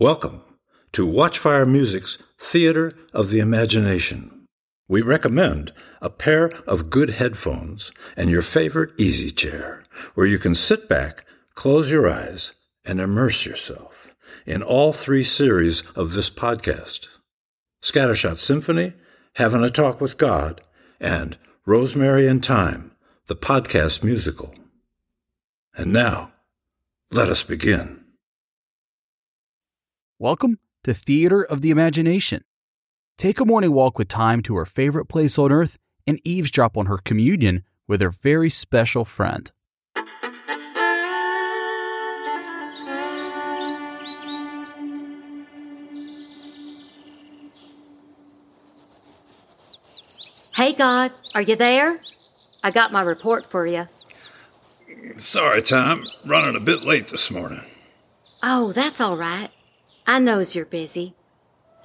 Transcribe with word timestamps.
Welcome 0.00 0.42
to 0.90 1.06
Watchfire 1.06 1.70
Music's 1.70 2.18
Theater 2.36 2.94
of 3.12 3.30
the 3.30 3.38
Imagination. 3.38 4.48
We 4.88 5.02
recommend 5.02 5.72
a 6.02 6.10
pair 6.10 6.50
of 6.66 6.90
good 6.90 7.10
headphones 7.10 7.92
and 8.16 8.28
your 8.28 8.42
favorite 8.42 8.90
easy 8.98 9.30
chair 9.30 9.84
where 10.14 10.26
you 10.26 10.40
can 10.40 10.56
sit 10.56 10.88
back, 10.88 11.24
close 11.54 11.92
your 11.92 12.08
eyes, 12.08 12.54
and 12.84 13.00
immerse 13.00 13.46
yourself 13.46 14.16
in 14.44 14.64
all 14.64 14.92
three 14.92 15.22
series 15.22 15.84
of 15.94 16.10
this 16.10 16.28
podcast 16.28 17.06
Scattershot 17.80 18.40
Symphony, 18.40 18.94
Having 19.34 19.62
a 19.62 19.70
Talk 19.70 20.00
with 20.00 20.18
God, 20.18 20.60
and 20.98 21.38
Rosemary 21.66 22.26
and 22.26 22.44
Thyme, 22.44 22.90
the 23.28 23.36
podcast 23.36 24.02
musical. 24.02 24.56
And 25.76 25.92
now, 25.92 26.32
let 27.12 27.28
us 27.28 27.44
begin. 27.44 28.03
Welcome 30.24 30.58
to 30.84 30.94
Theater 30.94 31.42
of 31.42 31.60
the 31.60 31.68
Imagination. 31.68 32.44
Take 33.18 33.40
a 33.40 33.44
morning 33.44 33.72
walk 33.72 33.98
with 33.98 34.08
Thyme 34.08 34.40
to 34.44 34.56
her 34.56 34.64
favorite 34.64 35.04
place 35.04 35.38
on 35.38 35.52
earth 35.52 35.76
and 36.06 36.18
eavesdrop 36.24 36.78
on 36.78 36.86
her 36.86 36.96
communion 36.96 37.62
with 37.86 38.00
her 38.00 38.08
very 38.08 38.48
special 38.48 39.04
friend. 39.04 39.52
Hey, 50.56 50.72
God, 50.72 51.10
are 51.34 51.42
you 51.42 51.54
there? 51.54 51.98
I 52.62 52.70
got 52.70 52.92
my 52.92 53.02
report 53.02 53.44
for 53.44 53.66
you. 53.66 53.84
Sorry, 55.18 55.60
Thyme. 55.60 56.06
Running 56.26 56.56
a 56.56 56.64
bit 56.64 56.80
late 56.80 57.08
this 57.08 57.30
morning. 57.30 57.60
Oh, 58.42 58.72
that's 58.72 59.02
all 59.02 59.18
right. 59.18 59.50
I 60.06 60.18
knows 60.18 60.54
you're 60.54 60.66
busy. 60.66 61.14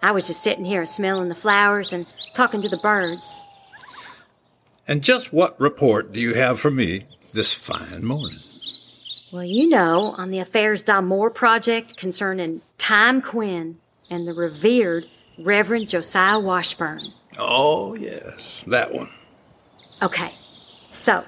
I 0.02 0.12
was 0.12 0.28
just 0.28 0.44
sitting 0.44 0.66
here 0.66 0.86
smelling 0.86 1.30
the 1.30 1.36
flowers 1.36 1.94
and 1.94 2.06
talking 2.34 2.62
to 2.62 2.70
the 2.70 2.78
birds. 2.78 3.44
And 4.88 5.04
just 5.04 5.32
what 5.32 5.60
report 5.60 6.12
do 6.12 6.20
you 6.20 6.34
have 6.34 6.60
for 6.60 6.72
me 6.72 7.06
this 7.34 7.54
fine 7.54 8.04
morning? 8.04 8.40
Well, 9.32 9.44
you 9.44 9.70
know, 9.70 10.16
on 10.18 10.32
the 10.32 10.40
Affairs 10.40 10.84
d'Amour 10.84 11.30
project 11.32 11.96
concerning 11.98 12.62
Thyme 12.78 13.22
Quinn 13.22 13.78
and 14.10 14.28
the 14.28 14.34
revered 14.34 15.06
Reverend 15.38 15.90
Josiah 15.90 16.40
Washburn. 16.40 17.02
Oh, 17.38 17.94
yes, 17.94 18.64
that 18.68 18.92
one. 18.92 19.10
Okay, 20.02 20.34
so 20.90 21.24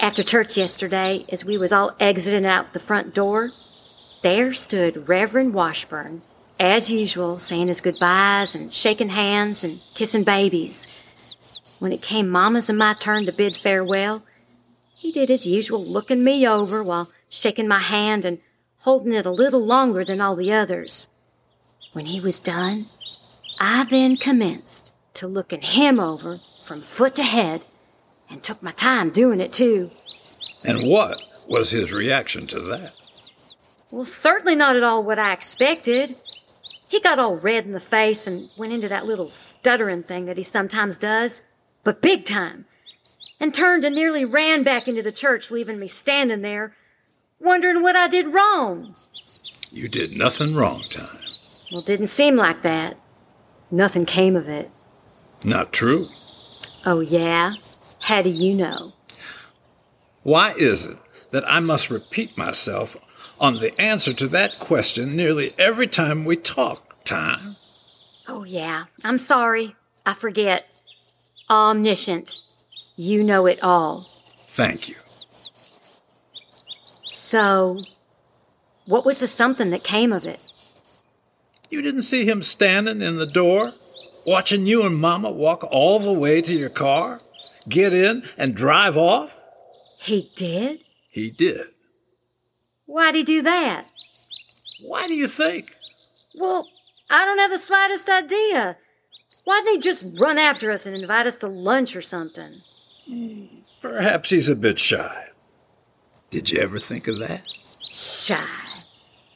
after 0.00 0.22
church 0.22 0.56
yesterday, 0.56 1.22
as 1.30 1.44
we 1.44 1.58
was 1.58 1.72
all 1.72 1.94
exiting 2.00 2.46
out 2.46 2.72
the 2.72 2.80
front 2.80 3.14
door, 3.14 3.50
there 4.22 4.52
stood 4.52 5.08
Reverend 5.08 5.52
Washburn, 5.52 6.22
as 6.58 6.90
usual, 6.90 7.38
saying 7.38 7.68
his 7.68 7.80
goodbyes 7.80 8.54
and 8.54 8.72
shaking 8.72 9.08
hands 9.08 9.64
and 9.64 9.80
kissing 9.94 10.24
babies. 10.24 11.34
When 11.80 11.92
it 11.92 12.02
came 12.02 12.28
Mama's 12.28 12.68
and 12.68 12.78
my 12.78 12.94
turn 12.94 13.26
to 13.26 13.32
bid 13.36 13.56
farewell, 13.56 14.22
he 14.96 15.10
did 15.10 15.28
his 15.28 15.46
usual 15.46 15.84
looking 15.84 16.22
me 16.22 16.46
over 16.46 16.82
while 16.84 17.12
shaking 17.28 17.66
my 17.66 17.80
hand 17.80 18.24
and 18.24 18.38
holding 18.78 19.12
it 19.12 19.26
a 19.26 19.30
little 19.30 19.64
longer 19.64 20.04
than 20.04 20.20
all 20.20 20.36
the 20.36 20.52
others. 20.52 21.08
When 21.92 22.06
he 22.06 22.20
was 22.20 22.38
done, 22.38 22.82
I 23.58 23.84
then 23.90 24.16
commenced 24.16 24.92
to 25.14 25.26
looking 25.26 25.60
him 25.60 25.98
over 25.98 26.38
from 26.62 26.82
foot 26.82 27.16
to 27.16 27.24
head 27.24 27.62
and 28.30 28.42
took 28.42 28.62
my 28.62 28.72
time 28.72 29.10
doing 29.10 29.40
it 29.40 29.52
too. 29.52 29.90
And 30.64 30.88
what 30.88 31.18
was 31.48 31.70
his 31.70 31.92
reaction 31.92 32.46
to 32.48 32.60
that? 32.60 33.01
Well, 33.92 34.06
certainly 34.06 34.56
not 34.56 34.74
at 34.74 34.82
all 34.82 35.02
what 35.02 35.18
I 35.18 35.34
expected. 35.34 36.16
He 36.88 36.98
got 36.98 37.18
all 37.18 37.38
red 37.42 37.66
in 37.66 37.72
the 37.72 37.78
face 37.78 38.26
and 38.26 38.48
went 38.56 38.72
into 38.72 38.88
that 38.88 39.04
little 39.04 39.28
stuttering 39.28 40.02
thing 40.02 40.24
that 40.24 40.38
he 40.38 40.42
sometimes 40.42 40.96
does, 40.96 41.42
but 41.84 42.00
big 42.00 42.24
time, 42.24 42.64
and 43.38 43.52
turned 43.52 43.84
and 43.84 43.94
nearly 43.94 44.24
ran 44.24 44.62
back 44.62 44.88
into 44.88 45.02
the 45.02 45.12
church, 45.12 45.50
leaving 45.50 45.78
me 45.78 45.88
standing 45.88 46.40
there, 46.40 46.74
wondering 47.38 47.82
what 47.82 47.94
I 47.94 48.08
did 48.08 48.28
wrong. 48.28 48.94
You 49.70 49.88
did 49.88 50.16
nothing 50.16 50.54
wrong, 50.54 50.84
Thyme. 50.90 51.20
Well, 51.70 51.82
didn't 51.82 52.06
seem 52.06 52.36
like 52.36 52.62
that. 52.62 52.96
Nothing 53.70 54.06
came 54.06 54.36
of 54.36 54.48
it. 54.48 54.70
Not 55.44 55.70
true. 55.70 56.08
Oh, 56.86 57.00
yeah? 57.00 57.54
How 58.00 58.22
do 58.22 58.30
you 58.30 58.54
know? 58.54 58.94
Why 60.22 60.54
is 60.54 60.86
it 60.86 60.96
that 61.30 61.46
I 61.46 61.60
must 61.60 61.90
repeat 61.90 62.38
myself 62.38 62.96
on 63.40 63.58
the 63.58 63.78
answer 63.80 64.12
to 64.14 64.26
that 64.28 64.58
question 64.58 65.16
nearly 65.16 65.54
every 65.58 65.86
time 65.86 66.24
we 66.24 66.36
talk, 66.36 67.04
Thyme. 67.04 67.56
Oh, 68.28 68.44
yeah. 68.44 68.84
I'm 69.04 69.18
sorry. 69.18 69.74
I 70.06 70.14
forget. 70.14 70.64
Omniscient. 71.50 72.38
You 72.96 73.22
know 73.22 73.46
it 73.46 73.62
all. 73.62 74.06
Thank 74.48 74.88
you. 74.88 74.96
So, 77.08 77.82
what 78.86 79.04
was 79.04 79.20
the 79.20 79.26
something 79.26 79.70
that 79.70 79.84
came 79.84 80.12
of 80.12 80.24
it? 80.24 80.38
You 81.70 81.82
didn't 81.82 82.02
see 82.02 82.24
him 82.24 82.42
standing 82.42 83.00
in 83.00 83.16
the 83.16 83.26
door, 83.26 83.72
watching 84.26 84.66
you 84.66 84.84
and 84.84 84.96
Mama 84.96 85.30
walk 85.30 85.64
all 85.70 85.98
the 85.98 86.12
way 86.12 86.42
to 86.42 86.54
your 86.54 86.68
car, 86.68 87.20
get 87.68 87.94
in, 87.94 88.24
and 88.36 88.54
drive 88.54 88.96
off? 88.96 89.40
He 89.98 90.30
did? 90.36 90.80
He 91.08 91.30
did. 91.30 91.68
Why'd 92.86 93.14
he 93.14 93.22
do 93.22 93.42
that? 93.42 93.84
Why 94.86 95.06
do 95.06 95.14
you 95.14 95.28
think? 95.28 95.66
Well, 96.34 96.68
I 97.10 97.24
don't 97.24 97.38
have 97.38 97.50
the 97.50 97.58
slightest 97.58 98.08
idea. 98.08 98.76
Why 99.44 99.60
didn't 99.64 99.74
he 99.76 99.80
just 99.80 100.18
run 100.20 100.38
after 100.38 100.70
us 100.70 100.86
and 100.86 100.94
invite 100.96 101.26
us 101.26 101.36
to 101.36 101.48
lunch 101.48 101.96
or 101.96 102.02
something? 102.02 102.60
Perhaps 103.80 104.30
he's 104.30 104.48
a 104.48 104.56
bit 104.56 104.78
shy. 104.78 105.28
Did 106.30 106.50
you 106.50 106.60
ever 106.60 106.78
think 106.78 107.08
of 107.08 107.18
that? 107.18 107.42
Shy. 107.90 108.46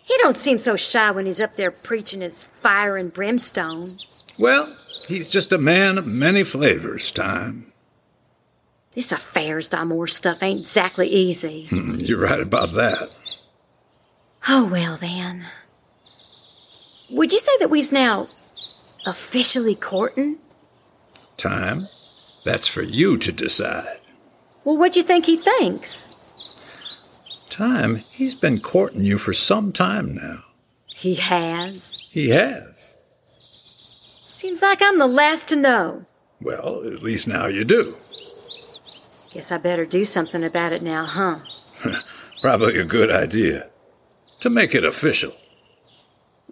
He 0.04 0.16
don't 0.18 0.36
seem 0.36 0.58
so 0.58 0.76
shy 0.76 1.10
when 1.10 1.26
he's 1.26 1.40
up 1.40 1.50
there 1.56 1.70
preaching 1.70 2.20
his 2.20 2.44
fire 2.44 2.96
and 2.96 3.12
brimstone. 3.12 3.98
Well, 4.38 4.74
he's 5.08 5.28
just 5.28 5.52
a 5.52 5.58
man 5.58 5.98
of 5.98 6.06
many 6.06 6.44
flavors, 6.44 7.10
Thyme. 7.10 7.72
This 8.92 9.12
affairs 9.12 9.68
d'Amour 9.68 10.06
stuff 10.06 10.42
ain't 10.42 10.60
exactly 10.60 11.08
easy. 11.08 11.66
Hmm, 11.66 11.96
you're 11.96 12.20
right 12.20 12.40
about 12.40 12.72
that. 12.72 13.12
Oh, 14.48 14.68
well, 14.70 14.96
then. 14.96 15.46
Would 17.10 17.32
you 17.32 17.38
say 17.38 17.52
that 17.58 17.70
we's 17.70 17.92
now 17.92 18.26
officially 19.04 19.74
courting? 19.74 20.38
Thyme? 21.38 21.88
That's 22.44 22.68
for 22.68 22.82
you 22.82 23.16
to 23.18 23.32
decide. 23.32 23.98
Well, 24.64 24.76
what 24.76 24.92
do 24.92 25.00
you 25.00 25.04
think 25.06 25.26
he 25.26 25.36
thinks? 25.36 26.12
Thyme? 27.50 27.96
He's 28.10 28.34
been 28.34 28.60
courting 28.60 29.04
you 29.04 29.18
for 29.18 29.32
some 29.32 29.72
time 29.72 30.14
now. 30.14 30.44
He 30.86 31.16
has. 31.16 31.98
He 32.10 32.30
has. 32.30 32.96
Seems 34.22 34.62
like 34.62 34.80
I'm 34.80 34.98
the 34.98 35.06
last 35.06 35.48
to 35.48 35.56
know. 35.56 36.04
Well, 36.40 36.84
at 36.86 37.02
least 37.02 37.26
now 37.26 37.46
you 37.46 37.64
do. 37.64 37.94
Guess 39.32 39.50
I 39.50 39.58
better 39.58 39.84
do 39.84 40.04
something 40.04 40.44
about 40.44 40.72
it 40.72 40.82
now, 40.82 41.04
huh? 41.04 41.36
Probably 42.40 42.78
a 42.78 42.84
good 42.84 43.10
idea. 43.10 43.68
To 44.40 44.50
make 44.50 44.74
it 44.74 44.84
official. 44.84 45.32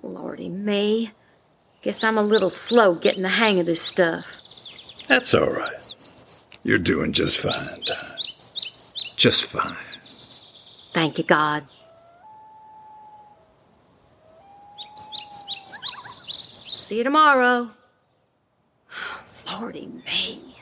Lordy 0.03 0.49
me. 0.49 1.11
Guess 1.83 2.03
I'm 2.03 2.17
a 2.17 2.23
little 2.23 2.51
slow 2.51 2.99
getting 2.99 3.23
the 3.23 3.29
hang 3.29 3.61
of 3.61 3.67
this 3.67 3.83
stuff. 3.83 4.41
That's 5.07 5.35
all 5.35 5.51
right. 5.51 5.77
You're 6.63 6.79
doing 6.79 7.13
just 7.13 7.41
fine, 7.41 7.67
Thyme. 7.87 7.99
Just 9.17 9.45
fine. 9.45 9.77
Thank 10.95 11.19
you, 11.19 11.25
God. 11.25 11.65
See 16.75 16.99
you 16.99 17.05
tomorrow. 17.05 17.71
Lordy 19.53 19.89
me. 20.07 20.55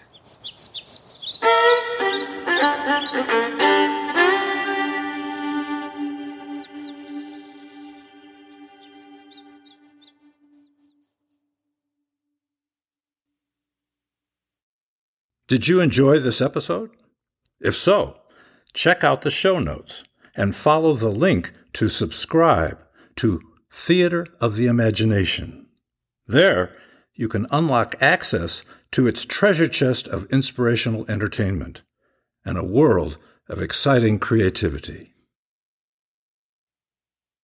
Did 15.53 15.69
you 15.69 15.83
enjoy 15.83 16.19
this 16.19 16.41
episode? 16.41 16.93
If 17.61 17.77
so, 17.77 18.17
check 18.73 19.05
out 19.05 19.21
the 19.21 19.31
show 19.31 19.59
notes 19.59 20.03
and 20.35 20.57
follow 20.57 20.95
the 20.95 21.11
link 21.11 21.53
to 21.75 21.89
subscribe 21.89 22.79
to 23.17 23.39
Theater 23.71 24.27
of 24.41 24.57
the 24.57 24.67
Imagination. 24.67 25.67
There, 26.27 26.75
you 27.13 27.29
can 27.29 27.47
unlock 27.51 27.97
access 28.01 28.65
to 28.93 29.07
its 29.07 29.27
treasure 29.27 29.69
chest 29.69 30.09
of 30.09 30.25
inspirational 30.33 31.05
entertainment 31.07 31.83
and 32.47 32.57
a 32.57 32.65
world 32.65 33.19
of 33.47 33.61
exciting 33.61 34.19
creativity. 34.19 35.12